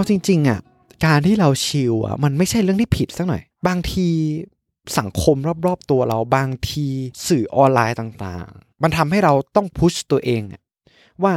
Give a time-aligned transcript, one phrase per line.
[0.00, 0.60] เอาจริง ๆอะ
[1.06, 4.08] การที่เราชิลอะมันไม่ใช่เรื่องที่ผิดสักหน่อย บางที
[4.98, 5.36] สังคม
[5.66, 6.86] รอบๆตัวเราบางที
[7.28, 10.42] สื่อออนไลน์ต่างๆ มันทำให้เราต้องพุชตัวเอง
[11.22, 11.34] ว่า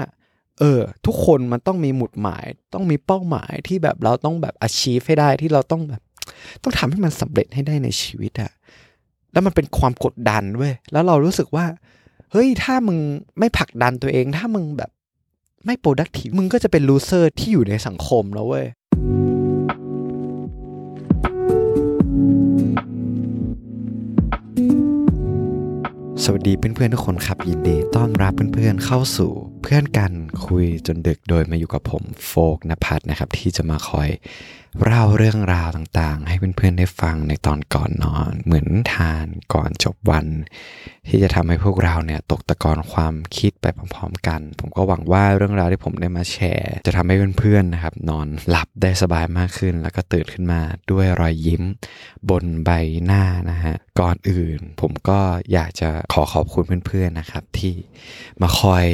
[0.59, 6.01] เออทุกคนมันต้องมีหมุดหมาย ต้องมีเป้าหมายที่แบบเราต้องแบบ achieve ให้ได้ที่เราต้องแบบ
[6.63, 8.51] ต้องทำให้มันสำเร็จให้ได้ในชีวิตอะ
[9.31, 11.65] แล้วมันเป็นความกดดันเว้ยแล้วเรารู้สึกว่า
[12.31, 12.97] เฮ้ยถ้ามึง
[13.39, 14.91] ไม่ผลักดันตัวเอง ถ้ามึงแบบ
[15.65, 18.65] ไม่ productive มึงก็จะเป็น loser ที่อยู่ในสังคมแล้วเว้ย
[26.23, 29.31] สวัสดีเพื่อนๆทุกคนครับยินดีต้อนรับเพื่อนๆเข้าสู่
[29.63, 30.11] เพื่อนกัน
[30.45, 34.09] คุยจนดึกโดยมาอยู่กับผมโฟกนภัทรนะครับ ที่จะมาคอย
[34.81, 40.25] เล่าเรื่องราวต่างๆ ให้เพื่อนๆได้ฟังในตอนก่อนนอน เหมือนทานก่อนจบวัน
[41.07, 51.63] ที่จะทำให้พวกเราเนี่ยตกตะกอนความคิดไปพร้อมๆกัน ผมก็หวังว่าเรื่องราวที่ผมได้มาแชร์ จะทำให้เพื่อนๆนะครับ นอนหลับได้สบายมากขึ้น แล้วก็ตื่นขึ้นมาด้วยรอยยิ้ม
[52.29, 52.69] บนใบ
[53.05, 55.19] หน้านะฮะก่อนอื่น ผมก็
[55.53, 57.73] อยากจะขอขอบคุณเพื่อนๆนะครับ ที่
[58.41, 58.85] มาคอย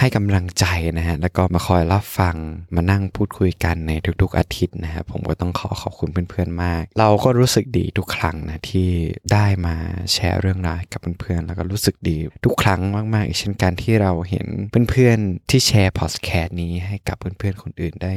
[0.00, 0.64] ให้กำลังใจ
[0.98, 2.36] นะฮะแล้วก็มาคอยรับฟัง
[2.74, 8.88] มานั่งพูดคุยกันในทุกๆอาทิตย์นะฮะผมก็ต้องขอขอบคุณเพื่อนๆมาก เราก็รู้สึกดีทุกครั้งนะที่
[9.32, 9.76] ได้มา
[10.12, 12.80] แชร์เรื่องราวกับเพื่อนๆแล้วก็รู้สึกดีทุกครั้ง
[13.14, 14.46] มากๆอีกเช่นกันที่เราเห็น
[14.90, 18.14] เพื่อนๆที่แชร์พอดแคสต์นี้ให้กับเพื่อนๆคนอื่นได้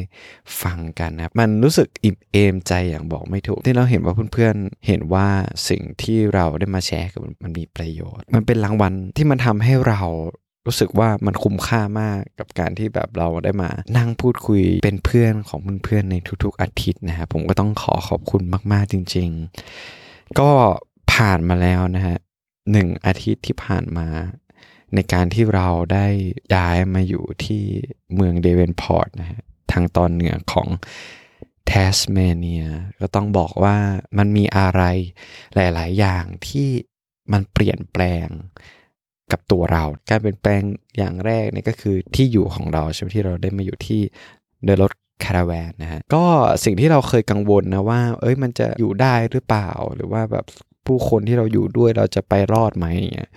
[0.62, 5.28] ฟังกันนะมันรู้สึกอิ่มเอมใจอย่างบอกไม่ถูกที่เราเห็นว่าเพื่อนๆเห็นว่า
[5.70, 10.02] สิ่งที่เราได้มาแชร์กับมันมีประโยชน์ มันเป็นรางวัลที่มันทำให้เรา
[10.66, 19.30] รู้สึกว่ามันคุ้มค่ามากกับการที่แบบเราได้มา นั่งพูดคุยเป็นเพื่อนของเพื่อนๆในทุกๆอาทิตย์นะฮะผมก็ต้องขอขอบคุณมากๆจริง
[19.84, 20.50] ๆ ก็
[21.14, 22.18] ผ่านมาแล้วนะฮะ
[22.72, 24.08] หนึ่งอาทิตย์ที่ผ่านมา
[24.96, 26.08] ในการที่เราได้
[26.56, 27.64] ย้ายมาอยู่ที่
[28.16, 30.68] เมืองเดเวนพอร์ตนะฮะทางตอนเหนือของ
[31.68, 32.66] แทสเมเนีย
[33.00, 33.78] ก็ต้องบอกว่า
[34.18, 34.82] มันมีอะไร
[35.56, 36.70] หลาย ๆ อย่างที่
[37.32, 38.28] มันเปลี่ยนแปลง
[39.32, 40.62] กับตัวเรา การเปลี่ยนแปลง
[40.98, 44.02] อย่างแรกเนี่ยก็คือที่อยู่ของเราใช่ไหมที่เราได้มาอยู่ที่
[44.66, 44.92] เดินรถ
[45.26, 46.24] caravan นะฮะก็
[46.66, 50.46] สิ่งที่เราเคยกังวลนะว่า เอ้ยมันจะอยู่ได้หรือเปล่าหรือว่าแบบ
[50.86, 53.32] ผู้คนที่เราอยู่ด้วยเราจะไปรอดไหมอย่างเงี้ย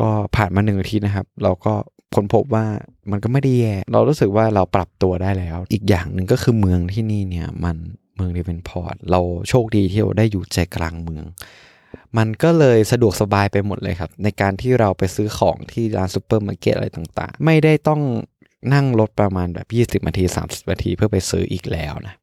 [0.00, 1.74] ก็ผ่านมาหนึ่งอาทิตย์นะครับ เราก็
[2.14, 2.66] ค้นพบว่า
[3.10, 7.76] มันก็ไม่ได้แย่เรารู้สึกว่าเราปรับตัวได้แล้ว อีกอย่างหนึ่งก็คือเมืองที่นี่เนี่ยมัน
[8.16, 11.24] เมือง Devonport เราโชคดีที่เราได้อยู่ใจกลางเมือง
[12.18, 18.00] มันก็เลยสะดวกสบายไปหมดเลยครับ ในการที่เราไปซื้อของที่ร้านซูเปอร์มาร์เก็ตอะไรต่างๆ ไม่ได้ต้อง
[18.74, 22.14] นั่งรถประมาณแบบ 20นาที 30นาทีเพื่อไปซื้ออีกแล้วนะ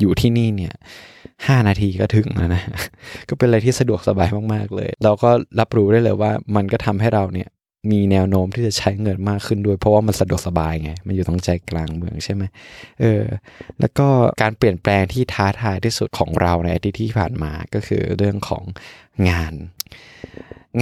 [0.00, 0.74] อยู่ที่นี่เนี่ย
[1.46, 2.62] ห้านาทีก็ถึงแล้วนะ
[3.28, 7.48] ก็เป็นอะไรที่สะดวกสบายมากๆเลย เราก็รับรู้ได้เลยว่ามันก็ทำให้เราเนี่ย
[7.90, 12.42] มีแนวโน้มที่จะใช้เงินมากขึ้นด้วย เพราะว่ามันสะดวกสบายไง มันอยู่ตรงใจกลางเมืองใช่ไหม
[13.00, 13.22] เออ
[13.80, 14.06] แล้วก็
[14.42, 18.62] การเปลี่ยนแปลงที่ท้าทายที่สุดของเราในอาทิตที่ผ่านมาก็คือเรื่องของ
[19.28, 19.54] งาน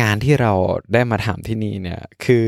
[0.00, 0.52] งานที่เรา
[0.92, 2.46] ได้มาทำที่นี่เนี่ย คือ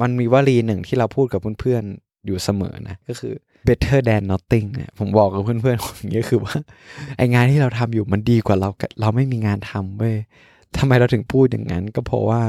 [0.00, 3.34] มันมีวลีหนึ่งที่เราพูดกับเพื่อนๆอยู่เสมอนะก็คือ
[3.66, 6.56] better than nothing เนี่ยผมบอกกับเพื่อนๆอย่างนี้คือว่า
[7.16, 8.68] ไองานที่เราทำอยู่มันดีกว่าเรา
[9.00, 10.16] เราไม่มีงานทำเว้ย
[10.78, 12.42] ทำไมเราถึงพูดอย่างนั้น ก็เพราะว่า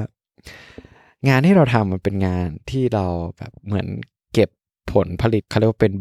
[1.27, 3.05] งานที่เราทำมันเป็นงานที่เรา
[3.37, 3.87] แบบเหมือน
[4.33, 4.49] เก็บ
[4.93, 5.93] ผลผลิตเขาเรียกว่าเป็น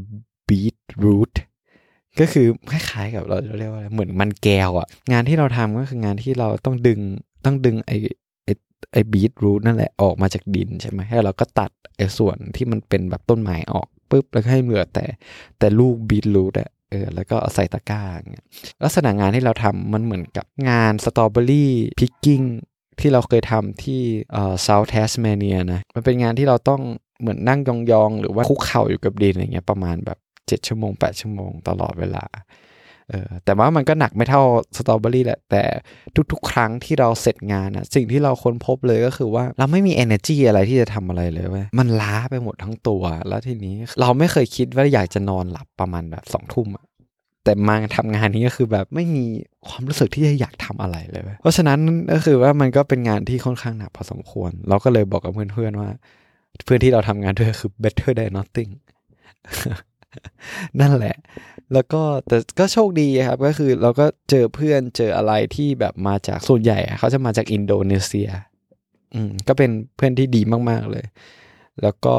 [0.48, 1.32] beet root
[2.20, 7.00] ก็คือคล้ายๆกับเราเรียกว่าเหมือนมันแก้วอะงานที่เราทำก็คืองานที่เราต้องดึง
[7.44, 7.92] ต้องดึงไอ
[8.44, 8.48] ไอ
[8.92, 15.04] ไอบีทรูทนั่นแหละออกมาจากดินใช่ไหมให้เราก็ตัดไอส่วนที่มันเป็นแบบต้นไม้ออกปุ๊บแล้วก็ให้เหลือแต่
[15.58, 18.46] แต่ลูกบีทรูทอะเออแล้วก็เอาใส่ตะกร้าอย่างเงี้ย
[18.82, 22.40] ลักษณะงานที่เราทำมันเหมือนกับงาน strawberry picking
[23.00, 24.00] ที่เราเคยทำที่
[24.32, 26.80] เอ่อ South Tasmania นะ มันเป็นงานที่เราต้อง
[27.20, 27.70] เหมือนนั่งย
[28.00, 30.18] องๆ หรือว่าคุกเข่าอยู่กับดินอย่างเงี้ยประมาณแบบ
[30.48, 32.24] เจ็ดชั่วโมงแปดชั่วโมงตลอดเวลา
[33.10, 34.42] เออแต่ว่ามันก็หนักไม่เท่า
[34.76, 35.62] สตรอเบอรี่แหละ แต่
[36.32, 46.84] ทุกๆ ครั้งที่เราเสร็จงานอะสิ่งที่เราค้นพบเลยก็คือว่าเราไม่มี energy อะไรที่จะทำอะไรเลยเว้ยมันล้าไปหมดทั้งตัว แล้วทีนี้เราไม่เคยคิดว่าอยากจะนอนหลับประมาณแบบสองทุ่มอะ
[47.46, 49.24] แต่มาทำงานนี้ก็คือแบบไม่มี
[49.68, 51.78] ความรู้สึกที่จะอยากทำอะไรเลย เพราะฉะนั้น
[52.12, 55.90] ก็คือว่ามันก็เป็นงานที่ค่อนข้างหนักพอสมควร เราก็เลยบอกกับเพื่อนๆว่า
[56.64, 58.72] เพื่อนที่เราทำงานด้วยคือ better than nothing
[60.80, 61.16] นั่นแหละ
[61.72, 68.28] แล้วก็แต่ก็โชคดีครับ ก็คือเราก็เจอเพื่อนเจออะไรที่แบบมาจากส่วนใหญ่ เขาจะมาจากอินโดนีเซีย
[69.14, 70.40] อืมก็เป็นเพื่อนที่ดี
[70.70, 71.04] มาก ๆเลย
[71.82, 72.16] แล้วก็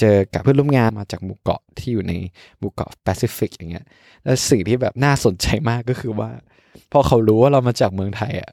[0.00, 2.12] เจอกับเพื่อนร่วมงานมาจากหมู่เกาะที่อยู่ใน
[2.58, 3.86] หมู่เกาะแปซิฟิกอย่างเงี้ย
[4.24, 6.30] แล้วสิ่งที่แบบน่าสนใจมากก็คือว่า
[6.92, 8.50] พอเขารู้ว่าเรามาจากเมืองไทยอะ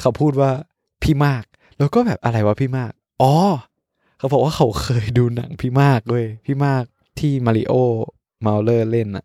[0.00, 0.50] เขาพูดว่า
[1.02, 1.44] พี่มาก
[1.78, 2.92] แล้วก็แบบอะไรวะพี่มาก
[3.22, 3.34] อ๋อ
[4.18, 6.84] เขาบอกว่าเขาเคยดูหนังพี่มากเว้ยพี่มาก
[7.18, 7.74] ที่มาริโอ
[8.46, 9.24] มาเลอร์เล่นอะ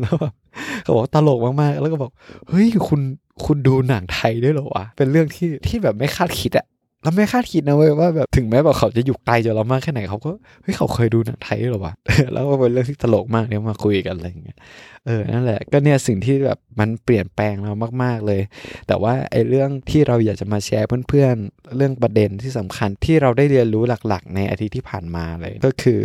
[0.00, 0.34] แล้วแบบ
[0.82, 2.10] เขาบอกตลกมากๆ แล้วก็บอก
[2.48, 3.00] เฮ้ยคุณ
[3.44, 6.66] คุณดูหนังไทยด้วยเหรอวะ เป็นเรื่องที่ที่แบบไม่คาดคิดอะ
[7.02, 10.30] เราไม่คาดคิดนะเว้ยว่าแบบถึงแม้แบบเขาจะอยู่ไกลจากเรามากแค่ไหนเขาก็
[10.62, 11.94] เฮ้ยเขาเคยดูหนังไทยหรอวะ
[12.32, 14.58] แล้วก็เป็นเรื่องที่ตลกมากเนี่ยมาคุยกันอะไรอย่างเงี้ย
[15.06, 18.40] เออนั่นแหละก็เนี่ยสิ่งที่แบบมันเปลี่ยนแปลงเรามาก ๆเลย
[18.88, 26.00] แต่ว่าไอ้เรื่องที่เราอยากจะมาแชร์เพื่อนๆ เรื่องประเด็นที่สำคัญที่เราได้เรียนรู้หลัก ๆ ในอาทิตย์ที่ผ่านมาเลยก็คือ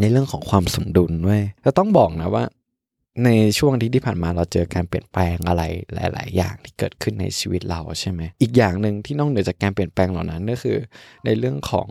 [0.00, 2.44] ในเรื่องของความสมดุลเว้ยเราต้องบอกนะว่า
[3.24, 3.28] ใน
[3.58, 5.62] ช่วงที่ที่ผ่านมาเราเจอการเปลี่ยนแปลงอะไร
[5.94, 10.76] หลาย ๆ อย่างที่เกิดขึ้นในชีวิตเราใช่ไหมอีกอย่างหนึ่งที่นอกเหนือจากการเปลี่ยนแปลงเหล่านั้นก็คือ
[11.24, 11.88] ในเรื่องของ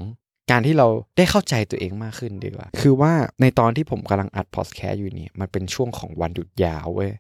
[0.51, 0.88] การที่เรา
[1.18, 7.12] ได้เข้าใจตัวเองมากขึ้นดีกว่า คือว่าในตอนที่ผมกำลังอัดพอดแคสต์อยู่เนี่ยมันเป็นช่วงของวันหยุดยาวเว้ย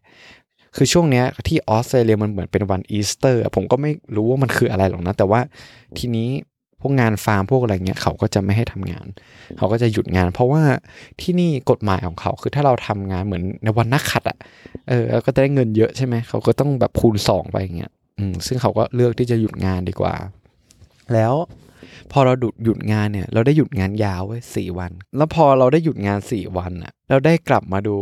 [0.75, 5.41] คือช่วงเนี้ยที่ออสเตรเลียมันเหมือนเป็นวันอีสเตอร์ผมก็ไม่รู้ว่ามันคืออะไรหรอกนะ แต่ว่า
[5.97, 6.29] ทีนี้
[6.81, 9.05] พวกงานฟาร์มพวกอะไรเงี้ยเขาก็จะไม่ให้ทำงาน
[9.57, 10.63] เขาก็จะหยุดงาน เพราะว่า
[11.21, 14.37] ที่นี่กฎหมายของเขาคือถ้าเราทำงานเหมือนในวันนักขัดอะ่ะ
[14.89, 20.15] เออก็จะได้เงินเยอะใช่ไหมเขาก็ต้องแบบคูณสองไปอย่างเงี้ยอืมซึ่งเขาก็เลือกที่จะหยุดงานดีกว่า
[21.13, 21.33] แล้ว
[22.11, 27.95] พอเราหยุดหยุดงานเนี่ย เราได้หยุดงานยาวไว้สี่วัน แล้วพอเราได้หยุดงานสี่วันอะเราได้กลับมาดู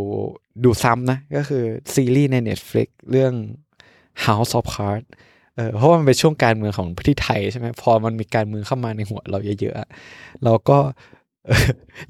[0.64, 3.34] ดูซ้ำนะ ก็คือซีรีส์ใน Netflix เรื่อง
[4.26, 5.08] House of Cards
[5.60, 10.78] เออเพราะว่ามันเป็นช่วงการเมืองของประเทศไทยใช่ไหมพอมันมีการเมืองเข้ามาในหัวเราเยอะๆเราก็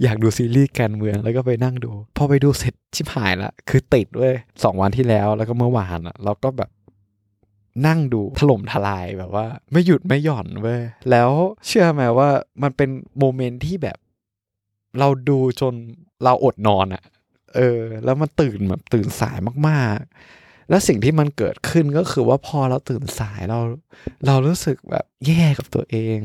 [0.03, 6.69] อยากดูซีรีส์การเมืองแล้วก็ไปนั่งดู พอไปดูเสร็จชิบหายละคือติดเว้ยสองวันที่แล้วแล้วก็เมื่อวานอะเราก็แบบ
[7.87, 10.81] นั่งดูถล่มทลายแบบว่า ไม่หยุดไม่หย่อนเว้ย
[11.11, 11.29] แล้ว
[11.67, 12.29] เชื่อไหมว่า
[12.63, 13.97] มันเป็นโมเมนต์ที่แบบ
[14.99, 15.73] เราดูจน
[16.23, 17.03] เราอดนอนอะ
[17.55, 19.37] เออ แล้วมันตื่นแบบตื่นสาย
[19.67, 20.09] มากๆ
[20.69, 23.59] แล้วสิ่งที่มันเกิดขึ้นก็คือว่าพอเราตื่นสายเรา
[24.27, 26.19] เรารู้สึกแบบแย่กับตัวเอง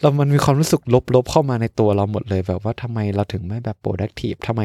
[0.00, 0.80] เรามันมีความรู้สึก
[1.14, 4.62] ลบๆเข้ามาในตัวเราหมดเลยแบบว่าทำไมเราถึงไม่แบบ productive ทำไม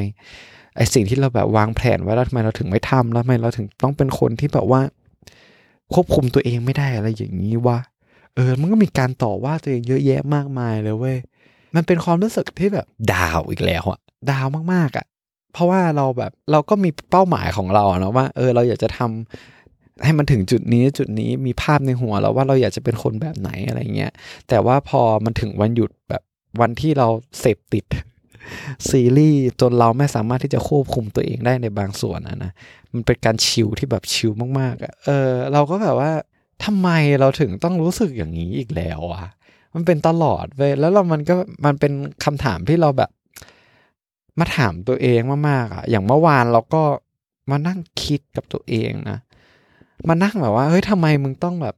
[0.76, 4.82] ไอสิ่งที่เราแบบวางแผนไว้แล้วทำไมเราถึงไม่ทำแล้วทำไมเราถึงต้องเป็นคนที่แบบว่า
[5.94, 7.80] ควบคุมตัวเองไม่ได้อะไรอย่างนี้วะ
[8.36, 11.18] เออ มันก็มีการต่อว่าตัวเองเยอะแยะมากมายเลยเว้ย
[11.76, 14.00] มันเป็นความรู้สึกที่แบบดาวอีกแล้วอะ
[14.32, 15.06] ดาวมากๆอะ
[15.54, 24.12] เพราะว่าเราแบบเราก็มีเป้าหมายของเราเนาะว่าเออเราอยากจะทำให้มันถึงจุดนี้จุดนี้มีภาพในหัวเราว่าเราอยากจะเป็นคนแบบไหนอะไรเงี้ย
[24.50, 26.22] แต่ว่าพอมันถึงวันหยุดแบบ
[26.62, 27.08] วันที่เรา
[27.40, 27.86] เสพติด
[28.90, 32.52] ซีรีส์จนเราไม่สามารถที่จะควบคุมตัวเองได้ในบางส่วนนะนะ
[32.94, 36.12] มันเป็นการชิลที่แบบชิลมากๆอะ่ะเออเราก็แบบว่า
[36.66, 39.30] ทำไมเราถึงต้องรู้สึกอย่างนี้อีกแล้วอะ
[39.76, 41.36] มันเป็นตลอดเว้ยแล้วเรามันก็
[41.66, 41.94] มันเป็น
[42.26, 43.10] คำถามที่เราแบบ
[44.40, 45.20] มาถามตัวเอง
[45.50, 46.82] มากๆอะ อย่างเมื่อวานเราก็
[47.52, 49.18] มานั่งคิดกับตัวเองนะ
[50.08, 51.76] มานั่งแบบว่าเฮ้ยทำไมมึงต้องแบบ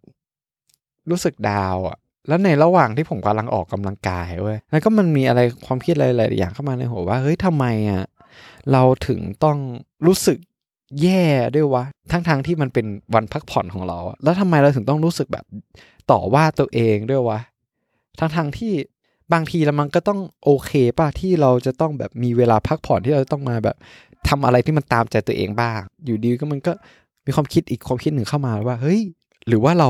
[1.10, 1.98] รู้สึกดาวอะ
[2.28, 8.04] แล้วในระหว่างที่ผมกำลังออกกำลังกายเว้ยแล้วก็มันมีอะไรความคิดอะไรหลายอย่างเข้ามาในหัวว่าเฮ้ยทำไมอะ
[8.72, 9.57] เราถึงต้อง
[10.07, 10.38] รู้สึก
[11.02, 11.24] แย่
[11.56, 12.86] ด้วยวะทั้งๆทที่มันเป็น
[13.16, 15.46] วันพักผ่อนของเรา แล้วทำไมเราถึงต้องรู้สึกแบบ
[16.12, 17.40] ต่อว่าตัวเองด้วยวะ
[18.19, 18.74] ทั้งๆทที่
[19.33, 23.75] บางทีแล้วมันก็ต้องโอเคป่ะที่เราจะต้องแบบมีเวลาพักผ่อนที่เราต้องมาแบบ
[24.28, 26.72] ทำอะไรที่มันตามใจตัวเองบ้าง อยู่ดีก็มันก็
[27.25, 29.01] มีความคิดอีกความคิดหนึ่งเข้ามาว่า เฮ้ย
[29.48, 29.89] หรือว่าเรา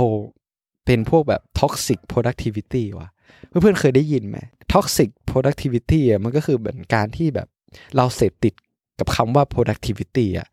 [0.85, 3.09] เป็นพวกแบบ toxic productivity วะ
[3.47, 4.37] เพื่อนๆเคยได้ยินไหม
[4.73, 7.47] toxic productivity อะมันก็คือเหมือนการที่แบบ
[7.95, 8.53] เราเสพติด
[8.99, 10.47] กับคำว่า productivity อะ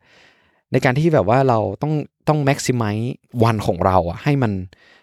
[0.71, 1.93] ในการที่แบบว่าเราต้อง
[2.27, 3.07] ต้อง maximize
[3.43, 4.51] วันของเราอะให้มัน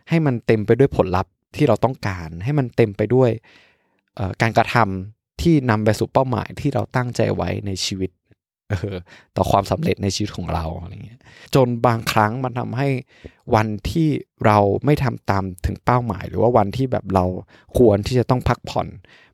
[0.08, 3.30] ให้มันเต็มไปด้วยผลลัพธ์ที่เราต้องการ ให้มันเต็มไปด้วย
[4.42, 8.10] การกระทำที่นำไปสู่เป้าหมายที่เราตั้งใจไว้ในชีวิต
[8.72, 8.96] ออ
[9.36, 11.20] ต่อความสำเร็จในชีวิตของเราอะไรเงี้ย
[11.54, 12.88] จนบางครั้งมันทำให้
[13.54, 14.08] วันที่
[14.46, 17.24] เราไม่ทำตามถึงเป้าหมาย หรือว่าวันที่แบบเรา
[17.78, 18.88] ควรที่จะต้องพักผ่อน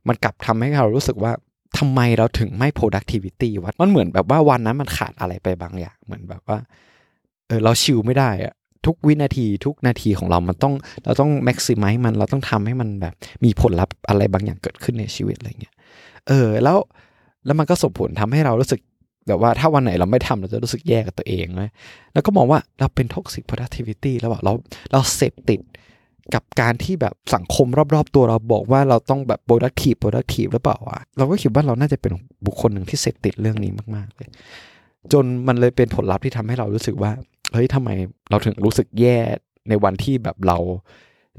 [0.08, 1.32] มันกลับทำให้เรารู้สึกว่า
[1.78, 6.58] ทำไมเราถึงไม่ productivity วะมันเหมือนแบบว่าวันนั้นมันขาดอะไรไปบางอย่างเหมือนแบบว่า
[7.46, 8.54] เออเราชิลไม่ได้อะ
[8.86, 10.74] ทุกวินาทีทุกนาทีของเรามันต้อง
[11.04, 15.74] เราต้อง maximize มันเราต้องทำให้มันแบบ มีผลลัพธ์อะไรบางอย่างเกิดขึ้นในชีวิตอะไรเงี้ย
[16.28, 16.78] เออ แล้ว
[17.46, 18.80] แล้วมันก็ส่งผลทำให้เรารู้สึก
[19.28, 21.62] แบบว่าถ้าวันไหนเราไม่ทำเราจะรู้สึกแย่กับตัวเองไหม
[22.12, 24.52] แล้วก็มองว่าเราเป็น toxic productivity แล้วเรา
[24.92, 25.60] เราเสพติด
[26.34, 32.12] กับการที่แบบสังคมรอบๆ ตัวเราบอกว่าเราต้องแบบ productive productive หรือเปล่าวะเราก็คิดว่าเราน่าจะเป็น
[32.46, 34.28] บุคคลหนึ่งที่เสพติดเรื่องนี้มากๆเลย
[35.12, 37.12] จนมันเลยเป็นผลลัพธ์ที่ทำให้เรารู้สึกว่า
[37.54, 37.90] เฮ้ยทำไม
[38.30, 39.18] เราถึงรู้สึกแย่
[39.68, 40.58] ในวันที่แบบเรา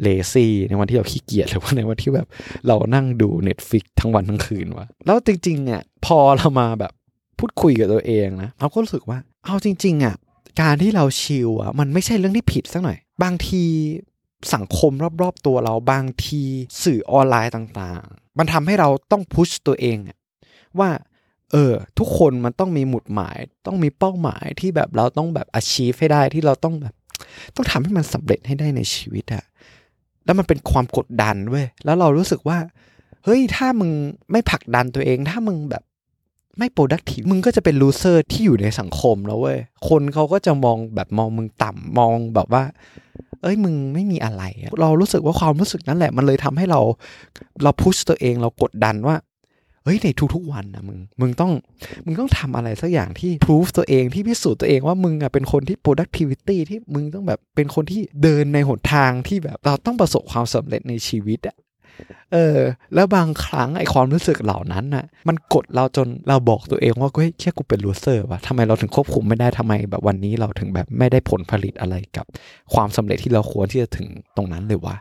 [0.02, 2.28] เลซี่ในวันที่เราขี้เกียจหรือว่าในวันที่แบบ
[2.68, 6.94] เรานั่งดู Netflix ทั้งวันทั้งคืนวะแล้วจริงๆเนี่ยพอเรามาแบบ
[7.40, 10.16] พูดคุยกับตัวเองนะเราก็รู้สึกว่า เอาจริง ๆอะ
[10.62, 13.64] การที่เราชิลอะมันไม่ใช่เรื่องที่ผิดสักหน่อย บางที
[14.54, 14.92] สังคม
[15.22, 16.42] รอบๆตัวเราบางที
[16.84, 19.98] สื่อออนไลน์ต่างๆ มันทำให้เราต้องพุชตัวเอง
[20.80, 20.90] ว่า
[21.54, 26.94] เออ ทุกคนมันต้องมีหมุดหมาย ต้องมีเป้าหมายที่แบบเราต้องแบบ achieve ให้ได้ที่เราต้องแบบ
[27.56, 29.44] ต้องทำให้มันสำเร็จให้ได้ในชีวิตอะ
[30.26, 32.58] แล้วมันเป็นความกดดันเว้ยแล้วเรารู้สึกว่า
[33.24, 33.92] เฮ้ยถ้ามึง
[34.32, 35.84] ไม่ผลักดันตัวเอง ถ้ามึงแบบ
[36.58, 42.64] ไม่ productive มึงก็จะเป็น loser ที่อยู่ในสังคมแล้วเว้ย คนเขาก็จะมองแบบมองมึงต่ำมองแบบว่า
[43.42, 44.44] เอ้ยมึงไม่มีอะไร
[44.82, 46.80] เรารู้สึกว่าความรู้สึกนั้นแหละ มันเลยทำให้เรา
[47.64, 49.16] เราพุชตัวเองเรากดดันว่า
[49.84, 51.52] เฮ้ยในทุกๆวันนะมึง มึงต้อง
[52.06, 61.58] มึงต้องทำอะไรสักอย่างที่พิสูจตัวเองที่พิสูจน์ตัวเองว่ามึงอะเป็นคนที่ productivity ที่มึงต้องแบบเป็นคนที่เดินในหนทางที่แบบเราต้องประสบความสำเร็จในชีวิตอะ
[62.34, 62.60] เออ
[62.94, 72.26] แล้วบางครั้งไอความรู้สึกเหล่านั้นน่ะ มันกดเราจนเราบอกตัวเองว่าเฮ้ยแค่กูเป็น loser วะทำไมเราถึงควบคุมไม่ได้ทำไมแบบวันนี้เราถึงแบบไม่ได้ผลผลิตอะไรกับ
[72.74, 74.96] ความสำเร็จที่เราควรที่จะถึงตรงนั้นเลยวะ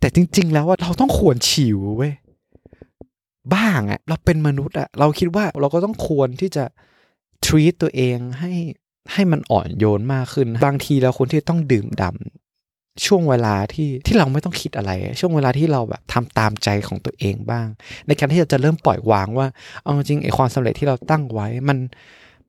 [0.00, 2.12] แต่จริง ๆ แล้วว่าเราต้องควร chill เว้ย
[3.54, 6.64] บ้างอะเราเป็นมนุษย์อะเราคิดว่าเราก็ต้องควรที่จะ
[7.44, 8.52] treat ตัวเองให้
[9.12, 17.66] ให้มันอ่อนโยนมากขึ้น บางทีเราควรที่ต้องดื่มด่ำำช่วงเวลาที่ที่เราไม่ต้องคิดอะไร ช่วงเวลาที่เราแบบทำตามใจของตัวเองบ้าง
[18.06, 19.46] ในการที่เราจะเริ่มปล่อยวางว่า
[19.82, 21.78] เอาจริงไอความสำเร็จที่เราตั้งไว้มัน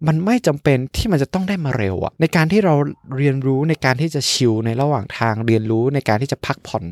[0.07, 2.75] มันไม่จำเป็นที่มันจะต้องได้มาเร็วอะในการที่เรา
[3.17, 6.83] เรียนรู้ในการที่จะชิลในระหว่างทางเรียนรู้ในการที่จะพักผ่อน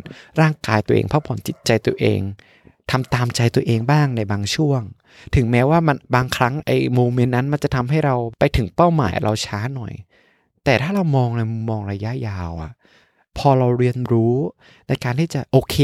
[0.41, 2.19] ร่างกายตัวเอง พักผ่อนจิตใจตัวเอง
[2.91, 4.81] ทำตามใจตัวเองบ้างในบางช่วง
[5.35, 9.93] ถึงแม้ว่ามันบางครั้งไอ้โมเมนต์นั้นมันจะทำให้เราไปถึงเป้าหมายเราช้าหน่อย
[10.65, 12.71] แต่ถ้าเรามองในมุมมองระยะยาวอะ
[13.37, 14.35] พอเราเรียนรู้
[14.87, 15.77] ในการที่จะโอเค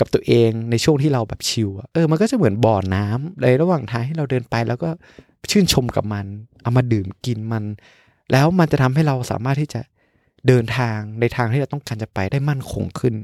[0.00, 4.90] กับตัวเองในช่วงที่เราแบบชิลอะเออมันก็จะเหมือนบ่อน้ำในระหว่างทางให้เราเดินไป แล้วก็
[5.50, 6.26] ชื่นชมกับมัน
[6.62, 7.64] เอามาดื่มกินมัน
[8.32, 9.80] แล้วมันจะทำให้เราสามารถที่จะ
[10.46, 13.14] เดินทางในทางที่เราต้องการจะไปได้มั่นคงขึ้น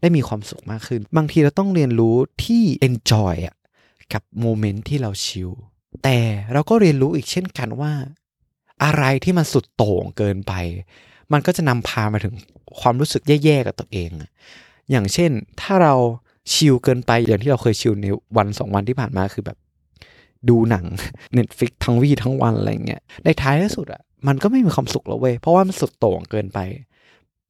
[0.00, 3.56] ได้มีความสุขมากขึ้น บางทีเราต้องเรียนรู้ที่ enjoy อะ
[4.12, 5.50] กับโมเมนต์ที่เราชิล
[6.04, 6.18] แต่
[6.52, 7.92] เราก็เรียนรู้อีกเช่นกันว่า
[8.84, 10.52] อะไรที่มันสุดโต่งเกินไป
[11.32, 12.34] มันก็จะนำพามาถึง
[12.80, 14.10] ความรู้สึกแย่ๆกับตัวเอง
[14.90, 15.94] อย่างเช่นถ้าเรา
[16.52, 19.58] ชิลเกินไปอย่างที่เราเคยชิลในวันสองวันที่ผ่านมาคือแบบ
[20.48, 20.84] ดูหนัง
[21.36, 26.58] Netflix ทั้งวีทั้งวันอะไรเงี้ยในท้ายที่สุดอะมันก็ไม่มีความสุขแล้วเว้ยเพราะว่ามันสุดโต่งเกินไป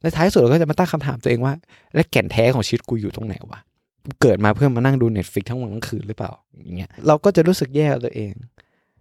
[0.03, 1.55] ในท้ายสุดเราก็จะมาตั้งคำถามตัวเองว่า
[1.95, 3.61] แล้วแก่นแท้ของชีวิตกูอยู่ตรงไหนวะ
[4.23, 6.33] เกิดมาเพื่อมานั่งดู Netflix ทั้งวันทั้งคืนหรือเปล่า
[6.65, 8.33] อย่างเงี้ยเราก็จะรู้สึกแย่ตัวเอง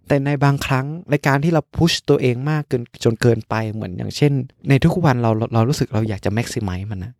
[0.08, 4.32] แต่ในบางครั้งในการที่เรา push ตัวเองมากเกินจนเกินไปเหมือนอย่างเช่น
[4.68, 7.12] ในทุกวันเราเรารู้สึกเราอยากจะ maximize มันนะ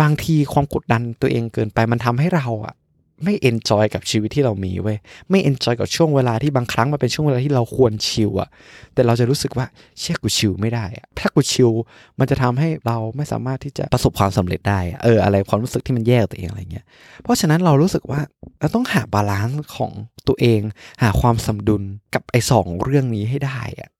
[0.00, 2.74] บางทีความกดดันตัวเองเกินไปมันทำให้เราอะ
[3.24, 4.98] ไม่ enjoy กับชีวิตที่เรามีเว้ย
[5.30, 8.48] ไม่ enjoy กับช่วงเวลาที่บางครั้งมันเป็นช่วงเวลาที่เราควร chill อะ
[8.94, 9.66] แต่เราจะรู้สึกว่า
[9.98, 11.70] เชี่ยกู chill ไม่ได้อะถ้ากู chill
[12.18, 16.84] มันจะทำให้เราไม่สามารถที่จะประสบความสำเร็จได้เอออะไรความรู้สึกที่มันแย่ตัวเองอะไรเงี้ย
[17.22, 18.20] เพราะฉะนั้นเรารู้สึกว่า
[18.60, 19.92] เราต้องหา balance ของ
[20.28, 20.60] ตัวเอง
[21.02, 21.82] หาความสมดุล
[22.14, 23.90] กับไอ้สองเรื่องนี้ให้ได้อะ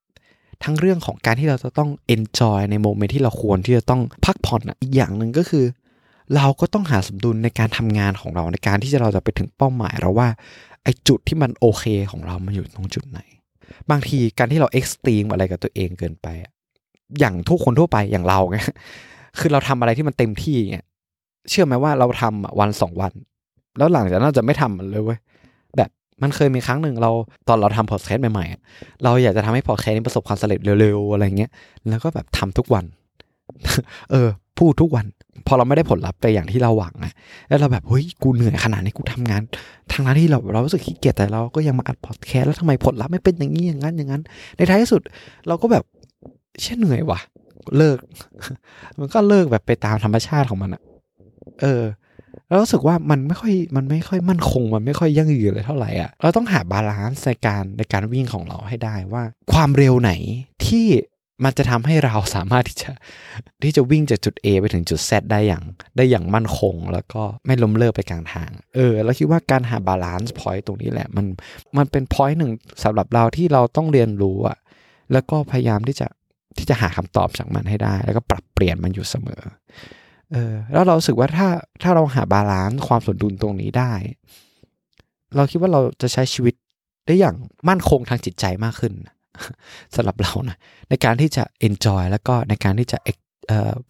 [0.64, 5.64] ทั้งเรื่องของการที่เราจะต้อง enjoy ใน moment ที่เราควรที่จะต้องพักผ่อนอีกอย่างหนึ่งก็คือ
[6.37, 10.28] เราก็ต้องหาสมดุลในการทำงานของเราในการที่จะเราจะไปถึงเป้าหมายเราว่า
[10.85, 13.21] ไอ้จุดที่มันโอเคของเรามันอยู่ตรงจุดไหน
[13.90, 16.26] บางทีการที่เรา extreme อะไรกับตัวเองเกินไป
[17.19, 18.59] อย่างทุกคนทั่วไปอย่างเราไง
[19.38, 20.87] คือเราทำอะไรที่มันเต็มที่เงี้ย
[21.50, 23.12] เชื่อไหมว่าเราทำวันสองวัน
[23.78, 25.19] แล้วหลังจากนั้นเราจะไม่ทำมันเลยเว้ย
[25.76, 25.90] แบบ
[26.23, 27.11] มันเคยมีครั้งหนึ่งเรา
[27.49, 31.50] ตอนเราทำพอดแคสต์ใหม่ๆเราอยากจะทำให้พอดแคสต์นี้ประสบความสำเร็จเร็วๆอะไรเงี้ย
[31.88, 32.85] แล้วก็แบบทำทุกวัน
[34.11, 35.06] เออ พูดทุกวัน
[35.46, 37.12] พอเราไม่ได้ผลลัพธ์ไปอย่างที่เราหวังอะ
[37.49, 39.42] แล้วเราแบบเฮ้ยกูเหนื่อยขนาดนี้กูทำงาน
[39.92, 44.23] ทางนั้นที่เราเรารู้สึกขี้เกียจแต่เราก็ยังมาอัดพอดแคสต์แล้วทำไมผลลัพธ์ไม่เป็นอย่างนี้อย่างนั้นอย่างนั้น
[44.56, 45.00] ในท้ายที่สุด
[45.49, 45.84] เราก็แบบ
[46.61, 47.20] เชี่ยเหนื่อยว่ะ
[47.76, 47.99] เลิก
[48.99, 50.82] มันก็เลิกแบบไปตามธรรมชาติของมันอะ
[51.61, 51.82] เออ
[52.49, 60.12] เรารู้สึกว่ามันไม่ค่อยมันไม่ค่อยมั่นคง มันไม่ค่อยยั่งยืนเลยเท่าไหร่อะเราต้องหา balance ในการในการวิ่งของเราให้ได้ว่า ความเร็วไหน
[60.66, 60.87] ที่
[61.44, 62.90] มันจะทำให้เราสามารถที่จะ
[63.62, 65.62] ที่จะวิ่งจากจุด A ไปถึงจุด Z ได้อย่าง
[65.96, 71.26] ได้อย่างมั่นคง แล้วก็ไม่ล้มเลิกไปกลางทาง เออ แล้วคิดว่าการหา balance point ตรงนี้แหละ มัน
[71.76, 72.52] มันเป็น point หนึ่ง
[72.84, 74.58] สำหรับเราที่เราต้องเรียนรู้อะ
[75.12, 76.08] แล้วก็พยายามที่จะ
[76.58, 79.42] ที่จะหาคำตอบจากมันให้ได้ แล้วก็ปรับเปลี่ยนมันอยู่เสมอ
[80.32, 81.48] เออ แล้วเรารู้สึกว่าถ้า
[81.82, 83.92] ถ้าเราหา balance ความสมดุลตรงนี้ได้
[85.36, 86.54] เราคิดว่าเราจะใช้ชีวิต
[87.06, 87.36] ได้อย่าง
[87.68, 88.92] มั่นคงทางจิตใจมากขึ้น
[89.96, 90.56] สำหรับเรานะ
[90.90, 92.98] ในการที่จะ enjoy แล้วก็ในการที่จะ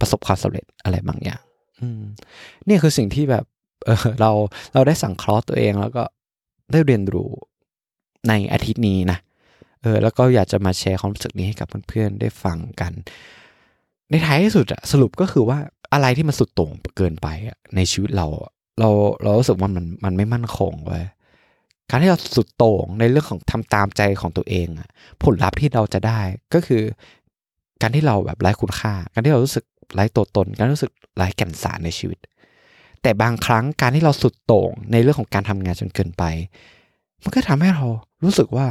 [0.01, 1.43] ประสบความสำเร็จอะไรบางอย่าง
[2.69, 3.45] นี่คือสิ่งที่แบบ
[3.85, 4.31] เเรา
[4.75, 6.03] เราได้สั่งคลอสตัวเองแล้วก็
[6.73, 7.31] ได้เรียนรู้
[8.29, 9.19] ในอาทิตย์นี้นะ
[9.83, 12.93] เออแล้วก็อยากจะมาแชร์ความรู้สึกนี้ให้กับเพื่อนๆได้ฟังกัน
[14.11, 15.59] ในท้ายที่สุดอะสรุปก็คือว่า
[15.93, 17.27] อะไรที่มันสุดโต่งเกินไป
[17.77, 18.27] ในชีวิตเรา
[18.81, 18.89] เรา
[19.23, 21.05] เรารู้สึกว่ามันมันไม่มั่นคงเว้ย
[21.91, 24.69] การที่เราสุดโต่งในเรื่องของทำตามใจของตัวเอง
[25.23, 26.21] ผลลัพธ์ที่เราจะได้
[26.55, 26.83] ก็คือ
[27.83, 29.65] การที่เราแบบไร้คุณค่า การที่เรารู้สึก
[29.95, 32.19] ไร้ตัวตน การรู้สึกไร้แก่นสารในชีวิต
[33.03, 36.23] แต่บางครั้งการที่เราสุดโต่งในเรื่องของการทำงานจนเกินไป
[37.23, 37.87] มันก็ทำให้เรา
[38.25, 38.67] รู้สึกว่า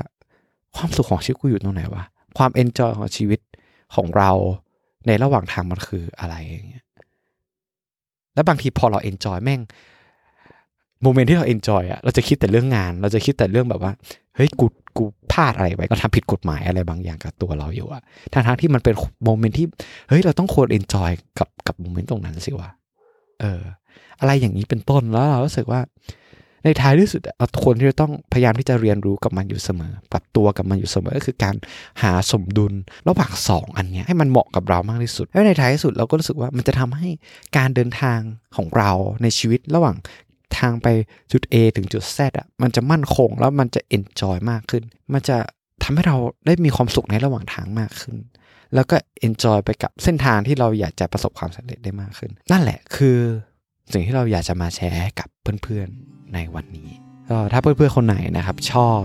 [0.76, 2.04] ความสุขของชีวิตกูอยู่ตรงไหนวะ
[2.38, 3.40] ความ enjoy ของชีวิต
[3.96, 4.32] ของเรา
[5.08, 6.86] ในระหว่างทางมันคืออะไรอย่างเงี้ย
[8.34, 9.62] แล้วบางทีพอเรา enjoy แม่ง
[11.04, 13.92] moment ที่เรา enjoy อะเราจะคิดแต่เรื่องงาน เราจะคิดแต่เรื่องแบบว่า
[14.36, 14.66] เฮ้ย กู
[14.98, 18.02] กูพลาดอะไรไปเราทำผิดกฎหมายอะไรบางอย่างกับตัวเราอยู่อะ
[18.34, 19.68] ทางทางที่มันเป็น moment ที่
[20.10, 22.70] เฮ้ย เราต้องควร enjoy กับกับ moment ตรงนั้นสิวะ
[23.42, 23.62] เออ
[24.20, 25.82] อะไรอย่างนี้เป็นต้นแล้วเรารู้สึกว่า
[26.66, 31.56] ในท้ายที่สุดเราควรที่จะต้องพยายามที่จะเรียนรู้กับมันอยู่เสมอ ปรับตัวกับมันอยู่เสมอ ก็คือการ
[32.02, 32.74] หาสมดุล
[33.08, 37.10] ระหว่างสองอันเนี้ยให้มันเหมาะกับเรามากที่สุด แล้วในท้ายที่สุดเราก็รู้สึกว่ามันจะทำให้
[37.58, 38.20] การเดินทาง
[38.56, 38.92] ของเรา
[39.24, 39.96] ในชีวิตระหว่าง
[40.60, 40.88] ทางไป
[41.32, 44.84] จุด A ถึงจุด Z อะมันจะมั่นคงแล้วมันจะ enjoy มากขึ้น
[45.14, 45.38] มันจะ
[45.84, 48.18] ทำให้เราได้มีความสุขในระหว่างทางมากขึ้น
[48.76, 48.96] แล้วก็
[49.28, 53.18] enjoy ไปกับเส้นทางที่เราอยากจะประสบความสำเร็จได้มากขึ้น นั่นแหละคือ
[53.92, 55.28] สิ่งที่เราอยากจะมาแชร์ให้กับ
[55.64, 56.90] เพื่อนๆในวันนี้
[57.30, 59.04] ก็ถ้าเพื่อนๆคนไหนนะครับชอบ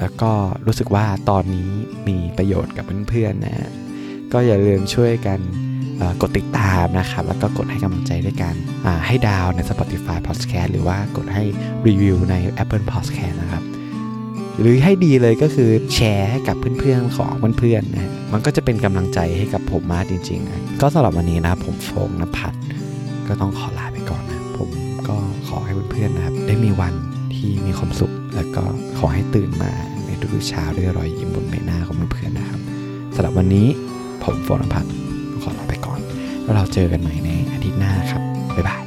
[0.00, 0.32] แล้วก็
[0.66, 1.70] รู้สึกว่าตอนนี้
[2.08, 3.70] มีประโยชน์กับเพื่อนๆนะ
[4.32, 5.38] ก็อย่าลืมช่วยกัน
[6.22, 8.54] กดติดตามนะครับ แล้วก็กดให้กำลังใจด้วยกัน
[9.06, 11.44] ให้ดาวใน Spotify Podcast หรือว่ากดให้
[11.86, 13.64] รีวิวใน Apple Podcast นะครับ
[14.60, 22.58] หรือให้ดีเลยก็คือแชร์ให้กับเพื่อนๆของเพื่อนๆนะมันก็จะเป็นกำลังใจให้กับผมมากจริงๆนะก็สำหรับวันนี้นะผมโฟงนภัทร
[23.28, 24.68] ก็ต้องขอลาไปก่อนนะ ผม
[25.08, 25.16] ก็
[25.48, 26.94] ขอให้เพื่อนๆนะครับ ได้มีวัน
[27.34, 28.62] ที่มีความสุข แล้วก็
[28.98, 29.72] ขอให้ตื่นมา
[30.06, 32.60] ในทุกๆเช้าด้วยรอยยิ้มบนใบหน้าของเพื่อนๆนะครับ
[33.14, 33.66] สำหรับวันนี้
[34.24, 34.88] ผมโฟงนภัทร
[35.42, 36.00] ขอลาไปก่อน
[36.42, 38.22] แล้วเราเจอกันใหม่ในอาทิตย์หน้าครับ
[38.56, 38.82] บ๊ายบาย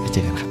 [0.00, 0.50] ไปเจอกันครับ